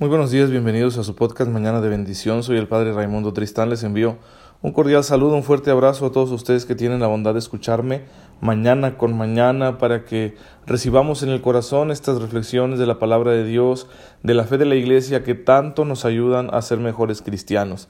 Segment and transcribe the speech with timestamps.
[0.00, 2.42] Muy buenos días, bienvenidos a su podcast Mañana de Bendición.
[2.42, 3.70] Soy el Padre Raimundo Tristán.
[3.70, 4.16] Les envío
[4.60, 8.02] un cordial saludo, un fuerte abrazo a todos ustedes que tienen la bondad de escucharme
[8.40, 10.34] mañana con mañana para que
[10.66, 13.86] recibamos en el corazón estas reflexiones de la palabra de Dios,
[14.24, 17.88] de la fe de la Iglesia que tanto nos ayudan a ser mejores cristianos.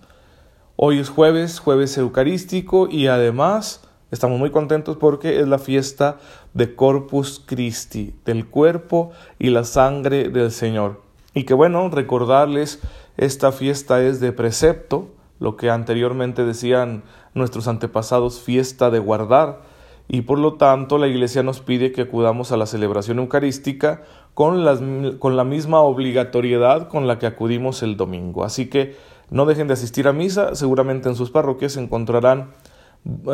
[0.76, 3.80] Hoy es jueves, jueves eucarístico y además
[4.10, 6.18] estamos muy contentos porque es la fiesta
[6.52, 11.03] de Corpus Christi, del cuerpo y la sangre del Señor.
[11.34, 12.80] Y que bueno, recordarles,
[13.16, 15.10] esta fiesta es de precepto,
[15.40, 17.02] lo que anteriormente decían
[17.34, 19.62] nuestros antepasados, fiesta de guardar,
[20.06, 24.02] y por lo tanto la Iglesia nos pide que acudamos a la celebración eucarística
[24.34, 24.80] con, las,
[25.18, 28.44] con la misma obligatoriedad con la que acudimos el domingo.
[28.44, 28.96] Así que
[29.30, 32.50] no dejen de asistir a misa, seguramente en sus parroquias encontrarán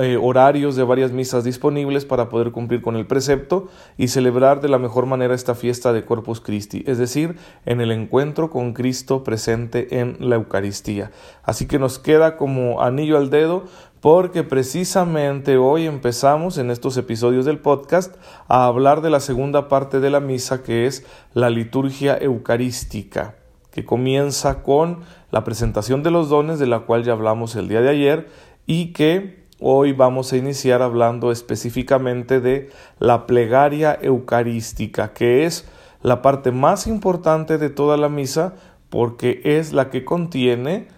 [0.01, 4.69] eh, horarios de varias misas disponibles para poder cumplir con el precepto y celebrar de
[4.69, 9.23] la mejor manera esta fiesta de Corpus Christi, es decir, en el encuentro con Cristo
[9.23, 11.13] presente en la Eucaristía.
[11.45, 13.63] Así que nos queda como anillo al dedo
[14.01, 18.17] porque precisamente hoy empezamos en estos episodios del podcast
[18.49, 23.37] a hablar de la segunda parte de la misa que es la liturgia eucarística
[23.71, 27.83] que comienza con la presentación de los dones de la cual ya hablamos el día
[27.83, 28.29] de ayer
[28.67, 35.69] y que Hoy vamos a iniciar hablando específicamente de la plegaria eucarística, que es
[36.03, 38.55] la parte más importante de toda la misa
[38.89, 40.89] porque es la que contiene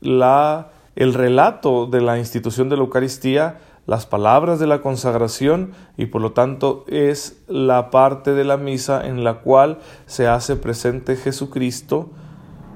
[0.00, 6.06] la, el relato de la institución de la Eucaristía, las palabras de la consagración y
[6.06, 11.14] por lo tanto es la parte de la misa en la cual se hace presente
[11.14, 12.10] Jesucristo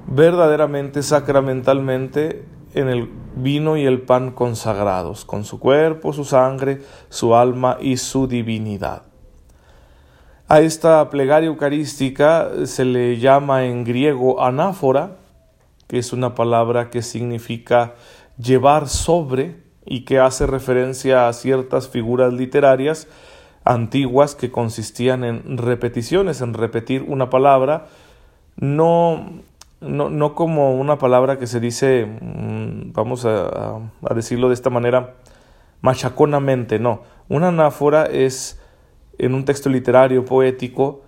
[0.07, 7.35] verdaderamente sacramentalmente en el vino y el pan consagrados, con su cuerpo, su sangre, su
[7.35, 9.03] alma y su divinidad.
[10.49, 15.17] A esta plegaria eucarística se le llama en griego anáfora,
[15.87, 17.95] que es una palabra que significa
[18.39, 23.09] llevar sobre y que hace referencia a ciertas figuras literarias
[23.65, 27.87] antiguas que consistían en repeticiones, en repetir una palabra,
[28.57, 29.43] no
[29.83, 33.81] no, no como una palabra que se dice, mm, vamos a,
[34.15, 35.15] decirlo de esta manera,
[35.81, 37.03] machaconamente, no.
[37.29, 38.61] Una anáfora es,
[39.19, 41.03] en un texto literario, poético,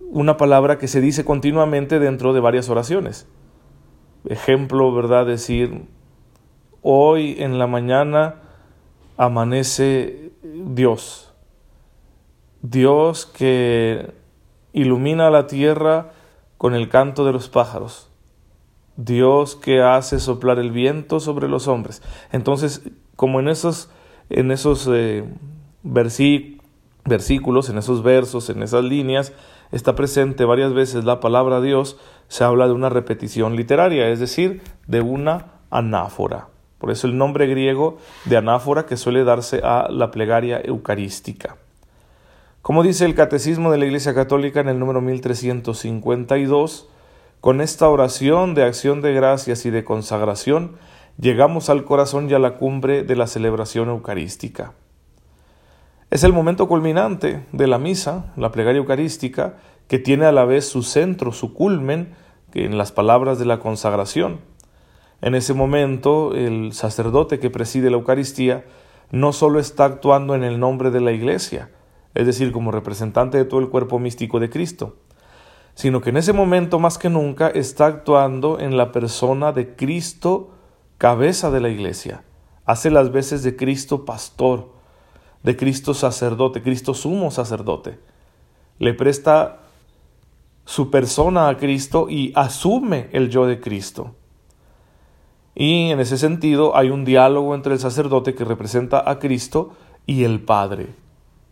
[0.00, 3.26] una palabra que se dice continuamente dentro de varias oraciones.
[4.28, 5.24] Ejemplo, ¿verdad?
[5.24, 5.86] Decir,
[6.82, 8.36] hoy en la mañana
[9.16, 11.32] amanece Dios.
[12.60, 14.12] Dios que
[14.72, 16.12] ilumina la tierra
[16.60, 18.10] con el canto de los pájaros.
[18.98, 22.02] Dios que hace soplar el viento sobre los hombres.
[22.32, 22.82] Entonces,
[23.16, 23.88] como en esos,
[24.28, 25.24] en esos eh,
[25.82, 29.32] versículos, en esos versos, en esas líneas,
[29.72, 31.96] está presente varias veces la palabra Dios,
[32.28, 36.48] se habla de una repetición literaria, es decir, de una anáfora.
[36.76, 41.56] Por eso el nombre griego de anáfora que suele darse a la plegaria eucarística.
[42.62, 46.90] Como dice el Catecismo de la Iglesia Católica en el número 1352,
[47.40, 50.76] con esta oración de acción de gracias y de consagración,
[51.18, 54.74] llegamos al corazón y a la cumbre de la celebración eucarística.
[56.10, 59.54] Es el momento culminante de la misa, la plegaria eucarística,
[59.88, 62.14] que tiene a la vez su centro, su culmen,
[62.52, 64.40] en las palabras de la consagración.
[65.22, 68.66] En ese momento, el sacerdote que preside la Eucaristía
[69.10, 71.70] no solo está actuando en el nombre de la Iglesia,
[72.14, 74.96] es decir, como representante de todo el cuerpo místico de Cristo,
[75.74, 80.50] sino que en ese momento más que nunca está actuando en la persona de Cristo,
[80.98, 82.24] cabeza de la iglesia.
[82.64, 84.72] Hace las veces de Cristo pastor,
[85.42, 87.98] de Cristo sacerdote, Cristo sumo sacerdote.
[88.78, 89.60] Le presta
[90.64, 94.14] su persona a Cristo y asume el yo de Cristo.
[95.54, 99.72] Y en ese sentido hay un diálogo entre el sacerdote que representa a Cristo
[100.06, 100.88] y el Padre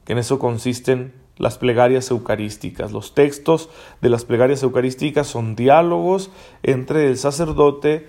[0.09, 2.93] en eso consisten las plegarias eucarísticas.
[2.93, 3.71] Los textos
[4.01, 6.31] de las plegarias eucarísticas son diálogos
[6.63, 8.09] entre el sacerdote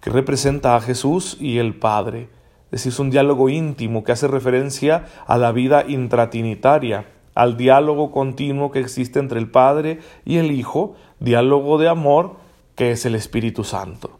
[0.00, 2.28] que representa a Jesús y el Padre.
[2.66, 8.10] Es decir, es un diálogo íntimo que hace referencia a la vida intratrinitaria, al diálogo
[8.10, 12.36] continuo que existe entre el Padre y el Hijo, diálogo de amor
[12.76, 14.18] que es el Espíritu Santo.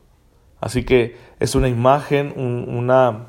[0.60, 3.28] Así que es una imagen, una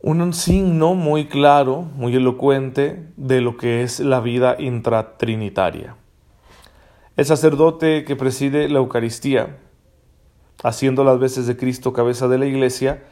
[0.00, 5.96] un signo muy claro, muy elocuente de lo que es la vida intratrinitaria.
[7.16, 9.58] El sacerdote que preside la Eucaristía,
[10.62, 13.02] haciendo las veces de Cristo cabeza de la Iglesia,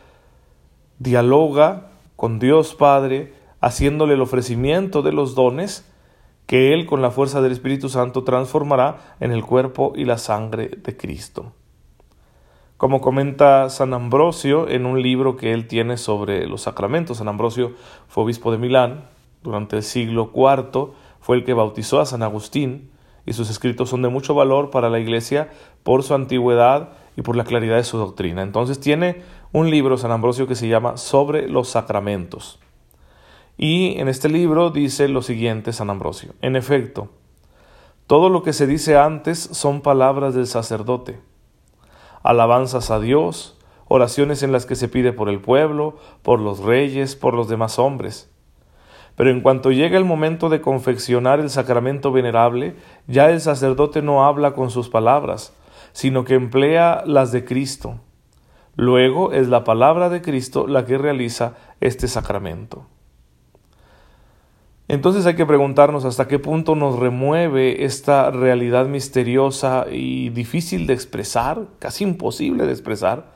[0.99, 5.91] dialoga con Dios Padre, haciéndole el ofrecimiento de los dones
[6.47, 10.69] que Él con la fuerza del Espíritu Santo transformará en el cuerpo y la sangre
[10.69, 11.53] de Cristo.
[12.76, 17.73] Como comenta San Ambrosio en un libro que él tiene sobre los sacramentos, San Ambrosio
[18.06, 19.05] fue obispo de Milán
[19.43, 22.90] durante el siglo IV, fue el que bautizó a San Agustín,
[23.25, 25.50] y sus escritos son de mucho valor para la Iglesia
[25.82, 28.43] por su antigüedad y por la claridad de su doctrina.
[28.43, 32.58] Entonces tiene un libro, San Ambrosio, que se llama Sobre los Sacramentos.
[33.56, 36.34] Y en este libro dice lo siguiente San Ambrosio.
[36.43, 37.08] En efecto,
[38.06, 41.19] todo lo que se dice antes son palabras del sacerdote,
[42.26, 43.56] alabanzas a Dios,
[43.88, 47.78] oraciones en las que se pide por el pueblo, por los reyes, por los demás
[47.78, 48.31] hombres.
[49.14, 52.76] Pero en cuanto llega el momento de confeccionar el sacramento venerable,
[53.06, 55.55] ya el sacerdote no habla con sus palabras,
[55.93, 58.00] sino que emplea las de Cristo.
[58.75, 62.87] Luego es la palabra de Cristo la que realiza este sacramento.
[64.88, 70.94] Entonces hay que preguntarnos hasta qué punto nos remueve esta realidad misteriosa y difícil de
[70.94, 73.33] expresar, casi imposible de expresar,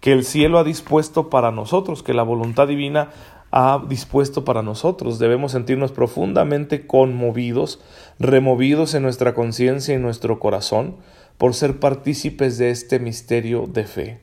[0.00, 3.10] que el cielo ha dispuesto para nosotros, que la voluntad divina
[3.52, 5.18] ha dispuesto para nosotros.
[5.18, 7.80] Debemos sentirnos profundamente conmovidos,
[8.18, 10.96] removidos en nuestra conciencia y nuestro corazón
[11.38, 14.20] por ser partícipes de este misterio de fe.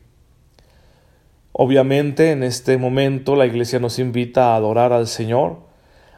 [1.51, 5.66] Obviamente en este momento la Iglesia nos invita a adorar al Señor,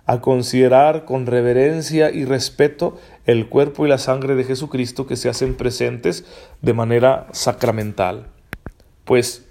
[0.09, 5.29] a considerar con reverencia y respeto el cuerpo y la sangre de Jesucristo que se
[5.29, 6.25] hacen presentes
[6.63, 8.25] de manera sacramental.
[9.05, 9.47] Pues,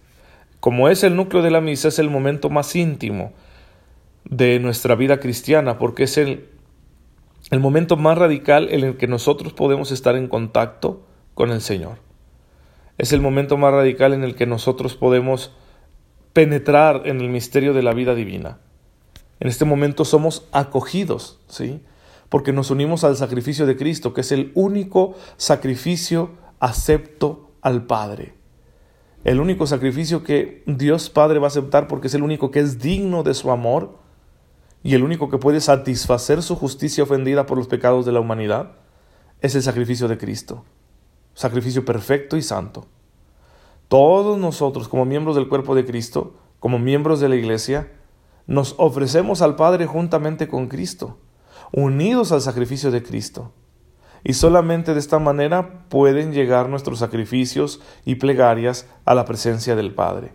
[0.59, 3.35] como es el núcleo de la misa, es el momento más íntimo
[4.25, 6.49] de nuestra vida cristiana, porque es el,
[7.53, 11.99] el momento más radical en el que nosotros podemos estar en contacto con el Señor.
[12.99, 15.55] Es el momento más radical en el que nosotros podemos
[16.33, 18.59] penetrar en el misterio de la vida divina.
[19.41, 21.81] En este momento somos acogidos, ¿sí?
[22.29, 28.35] Porque nos unimos al sacrificio de Cristo, que es el único sacrificio acepto al Padre.
[29.25, 32.79] El único sacrificio que Dios Padre va a aceptar porque es el único que es
[32.79, 33.99] digno de su amor
[34.83, 38.73] y el único que puede satisfacer su justicia ofendida por los pecados de la humanidad
[39.41, 40.65] es el sacrificio de Cristo.
[41.35, 42.87] Sacrificio perfecto y santo.
[43.89, 47.93] Todos nosotros como miembros del cuerpo de Cristo, como miembros de la Iglesia,
[48.49, 51.19] nos ofrecemos al Padre juntamente con Cristo,
[51.71, 53.53] unidos al sacrificio de Cristo.
[54.25, 59.95] Y solamente de esta manera pueden llegar nuestros sacrificios y plegarias a la presencia del
[59.95, 60.33] Padre.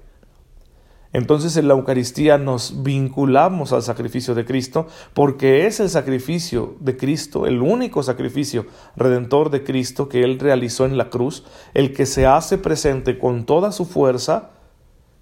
[1.12, 6.96] Entonces en la Eucaristía nos vinculamos al sacrificio de Cristo porque es el sacrificio de
[6.96, 12.06] Cristo, el único sacrificio redentor de Cristo que Él realizó en la cruz, el que
[12.06, 14.52] se hace presente con toda su fuerza,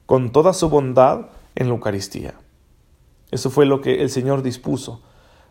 [0.06, 2.36] con toda su bondad en la Eucaristía.
[3.32, 5.02] Eso fue lo que el Señor dispuso,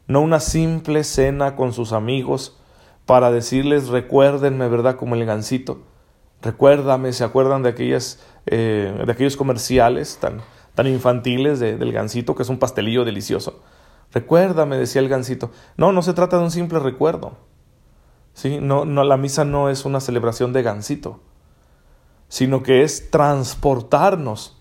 [0.07, 2.59] no una simple cena con sus amigos
[3.07, 4.97] para decirles recuérdenme, ¿verdad?
[4.97, 5.83] Como el gancito.
[6.43, 10.41] Recuérdame, ¿se acuerdan de, aquellas, eh, de aquellos comerciales tan,
[10.75, 13.61] tan infantiles del gancito, que es un pastelillo delicioso?
[14.13, 15.51] Recuérdame, decía el gancito.
[15.77, 17.37] No, no se trata de un simple recuerdo.
[18.33, 18.59] ¿sí?
[18.61, 21.21] No, no, la misa no es una celebración de gancito,
[22.29, 24.61] sino que es transportarnos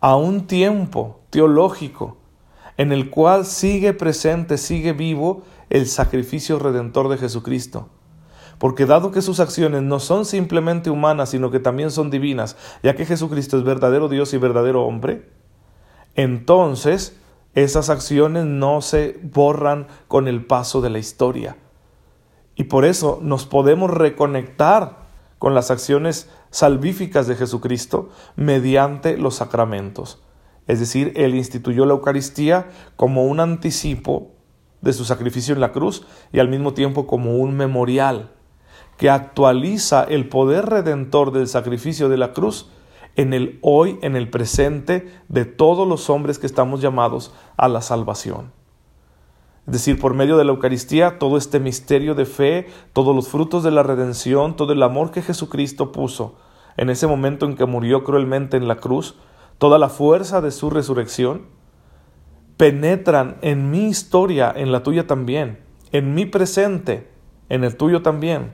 [0.00, 2.18] a un tiempo teológico
[2.76, 7.88] en el cual sigue presente, sigue vivo el sacrificio redentor de Jesucristo.
[8.58, 12.94] Porque dado que sus acciones no son simplemente humanas, sino que también son divinas, ya
[12.94, 15.28] que Jesucristo es verdadero Dios y verdadero hombre,
[16.14, 17.18] entonces
[17.54, 21.56] esas acciones no se borran con el paso de la historia.
[22.56, 25.04] Y por eso nos podemos reconectar
[25.38, 30.22] con las acciones salvíficas de Jesucristo mediante los sacramentos.
[30.66, 34.32] Es decir, Él instituyó la Eucaristía como un anticipo
[34.80, 38.30] de su sacrificio en la cruz y al mismo tiempo como un memorial
[38.96, 42.70] que actualiza el poder redentor del sacrificio de la cruz
[43.16, 47.80] en el hoy, en el presente de todos los hombres que estamos llamados a la
[47.80, 48.52] salvación.
[49.66, 53.62] Es decir, por medio de la Eucaristía, todo este misterio de fe, todos los frutos
[53.62, 56.36] de la redención, todo el amor que Jesucristo puso
[56.76, 59.16] en ese momento en que murió cruelmente en la cruz,
[59.58, 61.46] toda la fuerza de su resurrección,
[62.56, 65.58] penetran en mi historia, en la tuya también,
[65.92, 67.08] en mi presente,
[67.48, 68.52] en el tuyo también,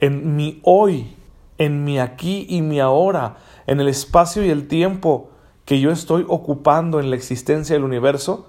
[0.00, 1.16] en mi hoy,
[1.58, 3.36] en mi aquí y mi ahora,
[3.66, 5.30] en el espacio y el tiempo
[5.64, 8.46] que yo estoy ocupando en la existencia del universo,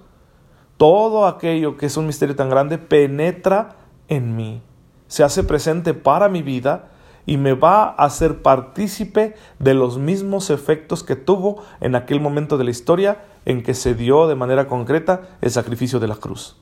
[0.78, 3.75] todo aquello que es un misterio tan grande penetra
[4.08, 4.62] en mí,
[5.08, 6.91] se hace presente para mi vida
[7.25, 12.58] y me va a hacer partícipe de los mismos efectos que tuvo en aquel momento
[12.58, 16.58] de la historia en que se dio de manera concreta el sacrificio de la cruz.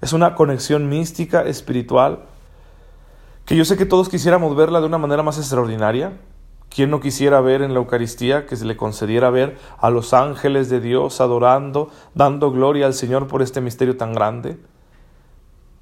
[0.00, 2.24] Es una conexión mística, espiritual,
[3.44, 6.12] que yo sé que todos quisiéramos verla de una manera más extraordinaria.
[6.68, 10.68] ¿Quién no quisiera ver en la Eucaristía que se le concediera ver a los ángeles
[10.70, 14.58] de Dios adorando, dando gloria al Señor por este misterio tan grande?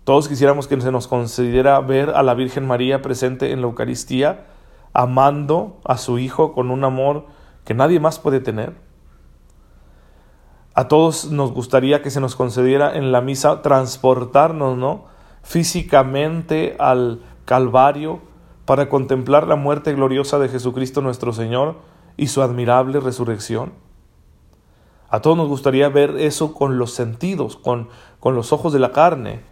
[0.05, 4.47] Todos quisiéramos que se nos concediera ver a la Virgen María presente en la Eucaristía,
[4.93, 7.27] amando a su Hijo con un amor
[7.65, 8.75] que nadie más puede tener.
[10.75, 15.05] A todos nos gustaría que se nos concediera en la misa transportarnos, ¿no?
[15.43, 18.21] físicamente al Calvario
[18.65, 21.77] para contemplar la muerte gloriosa de Jesucristo nuestro Señor
[22.17, 23.73] y su admirable resurrección.
[25.09, 28.93] A todos nos gustaría ver eso con los sentidos, con, con los ojos de la
[28.93, 29.52] carne,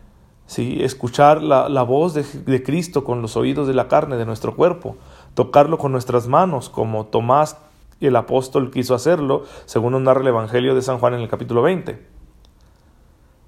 [0.56, 4.56] escuchar la, la voz de, de Cristo con los oídos de la carne, de nuestro
[4.56, 4.96] cuerpo,
[5.34, 7.56] tocarlo con nuestras manos, como Tomás
[8.00, 11.62] el apóstol quiso hacerlo, según nos narra el Evangelio de San Juan en el capítulo
[11.62, 12.02] 20.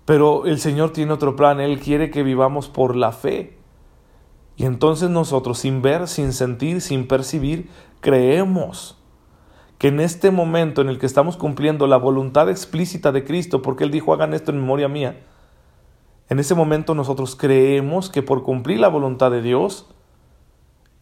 [0.04, 3.56] Pero el Señor tiene otro plan, Él quiere que vivamos por la fe.
[4.56, 8.98] Y entonces nosotros, sin ver, sin sentir, sin percibir, creemos
[9.78, 13.84] que en este momento en el que estamos cumpliendo la voluntad explícita de Cristo, porque
[13.84, 15.24] Él dijo hagan esto en memoria mía,
[16.32, 19.86] en ese momento nosotros creemos que por cumplir la voluntad de Dios,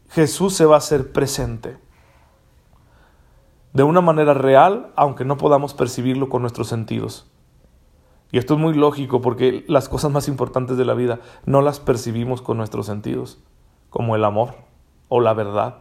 [0.08, 1.78] Jesús se va a hacer presente.
[3.72, 7.30] De una manera real, aunque no podamos percibirlo con nuestros sentidos.
[8.32, 11.78] Y esto es muy lógico porque las cosas más importantes de la vida no las
[11.78, 13.40] percibimos con nuestros sentidos,
[13.88, 14.54] como el amor
[15.08, 15.76] o la verdad,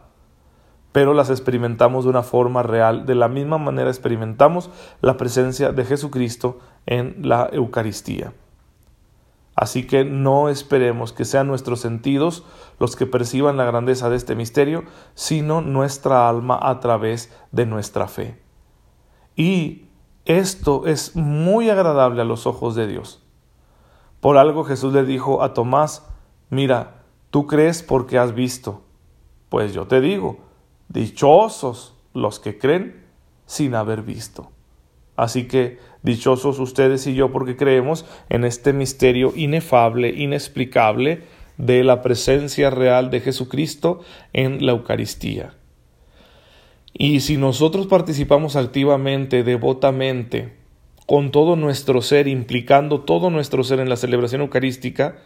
[0.92, 3.04] pero las experimentamos de una forma real.
[3.04, 8.32] De la misma manera experimentamos la presencia de Jesucristo en la Eucaristía.
[9.60, 12.44] Así que no esperemos que sean nuestros sentidos
[12.78, 18.08] los que perciban la grandeza de este misterio, sino nuestra alma a través de nuestra
[18.08, 18.40] fe.
[19.36, 19.84] Y
[20.24, 23.22] esto es muy agradable a los ojos de Dios.
[24.20, 26.06] Por algo Jesús le dijo a Tomás,
[26.48, 28.80] mira, tú crees porque has visto.
[29.50, 30.38] Pues yo te digo,
[30.88, 33.06] dichosos los que creen
[33.44, 34.52] sin haber visto.
[35.16, 41.22] Así que dichosos ustedes y yo porque creemos en este misterio inefable, inexplicable
[41.58, 44.00] de la presencia real de Jesucristo
[44.32, 45.54] en la Eucaristía.
[46.92, 50.54] Y si nosotros participamos activamente, devotamente,
[51.06, 55.18] con todo nuestro ser, implicando todo nuestro ser en la celebración eucarística,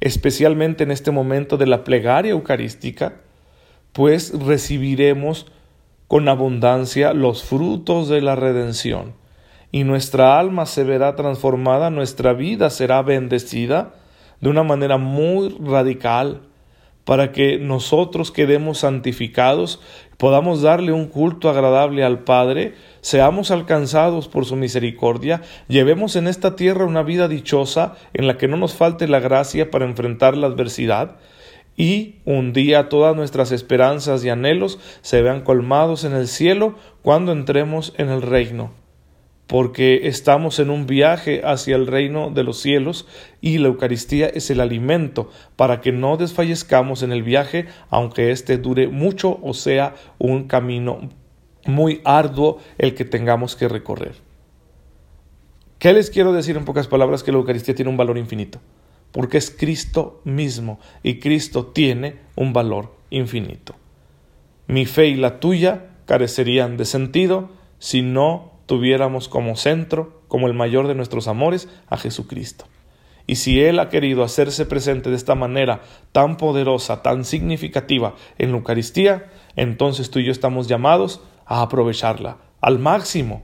[0.00, 3.20] especialmente en este momento de la plegaria eucarística,
[3.92, 5.46] pues recibiremos
[6.08, 9.21] con abundancia los frutos de la redención
[9.72, 13.94] y nuestra alma se verá transformada, nuestra vida será bendecida
[14.42, 16.42] de una manera muy radical
[17.04, 19.80] para que nosotros quedemos santificados,
[20.18, 26.54] podamos darle un culto agradable al Padre, seamos alcanzados por su misericordia, llevemos en esta
[26.54, 30.46] tierra una vida dichosa en la que no nos falte la gracia para enfrentar la
[30.46, 31.16] adversidad,
[31.76, 37.32] y un día todas nuestras esperanzas y anhelos se vean colmados en el cielo cuando
[37.32, 38.81] entremos en el reino
[39.52, 43.06] porque estamos en un viaje hacia el reino de los cielos
[43.42, 48.56] y la Eucaristía es el alimento para que no desfallezcamos en el viaje, aunque éste
[48.56, 51.10] dure mucho o sea un camino
[51.66, 54.14] muy arduo el que tengamos que recorrer.
[55.78, 57.22] ¿Qué les quiero decir en pocas palabras?
[57.22, 58.58] Que la Eucaristía tiene un valor infinito,
[59.10, 63.74] porque es Cristo mismo y Cristo tiene un valor infinito.
[64.66, 70.54] Mi fe y la tuya carecerían de sentido si no tuviéramos como centro, como el
[70.54, 72.66] mayor de nuestros amores, a Jesucristo.
[73.26, 78.50] Y si Él ha querido hacerse presente de esta manera tan poderosa, tan significativa en
[78.50, 83.42] la Eucaristía, entonces tú y yo estamos llamados a aprovecharla al máximo,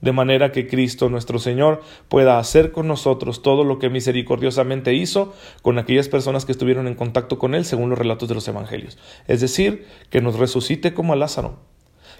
[0.00, 5.34] de manera que Cristo nuestro Señor pueda hacer con nosotros todo lo que misericordiosamente hizo
[5.62, 8.98] con aquellas personas que estuvieron en contacto con Él según los relatos de los Evangelios.
[9.26, 11.58] Es decir, que nos resucite como a Lázaro,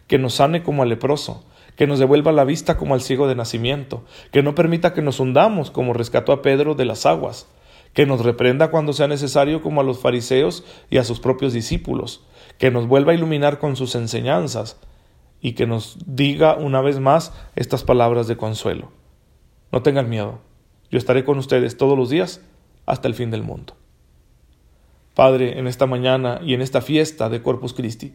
[0.07, 1.45] que nos sane como al leproso,
[1.77, 5.21] que nos devuelva la vista como al ciego de nacimiento, que no permita que nos
[5.21, 7.47] hundamos como rescató a Pedro de las aguas,
[7.93, 12.25] que nos reprenda cuando sea necesario como a los fariseos y a sus propios discípulos,
[12.59, 14.79] que nos vuelva a iluminar con sus enseñanzas
[15.41, 18.91] y que nos diga una vez más estas palabras de consuelo.
[19.71, 20.41] No tengan miedo,
[20.91, 22.41] yo estaré con ustedes todos los días
[22.87, 23.75] hasta el fin del mundo.
[25.15, 28.15] Padre, en esta mañana y en esta fiesta de Corpus Christi,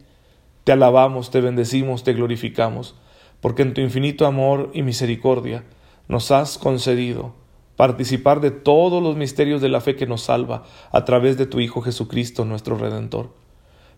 [0.64, 2.96] te alabamos, te bendecimos, te glorificamos
[3.42, 5.64] porque en tu infinito amor y misericordia
[6.08, 7.34] nos has concedido
[7.76, 11.60] participar de todos los misterios de la fe que nos salva a través de tu
[11.60, 13.34] Hijo Jesucristo nuestro Redentor.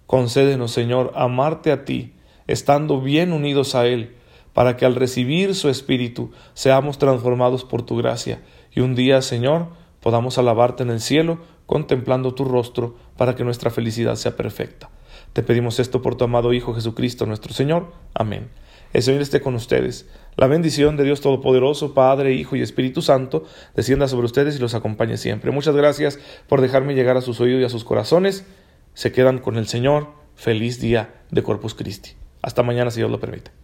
[0.07, 2.13] Concédenos, Señor, amarte a ti,
[2.47, 4.15] estando bien unidos a Él,
[4.53, 8.41] para que al recibir su Espíritu seamos transformados por tu gracia
[8.73, 9.67] y un día, Señor,
[9.99, 14.89] podamos alabarte en el cielo, contemplando tu rostro, para que nuestra felicidad sea perfecta.
[15.33, 17.91] Te pedimos esto por tu amado Hijo Jesucristo nuestro Señor.
[18.13, 18.49] Amén.
[18.93, 20.05] El Señor esté con ustedes.
[20.35, 23.43] La bendición de Dios Todopoderoso, Padre, Hijo y Espíritu Santo,
[23.75, 25.51] descienda sobre ustedes y los acompañe siempre.
[25.51, 28.45] Muchas gracias por dejarme llegar a sus oídos y a sus corazones.
[28.93, 30.07] Se quedan con el Señor.
[30.35, 32.11] Feliz día de Corpus Christi.
[32.41, 33.62] Hasta mañana, si Dios lo permite.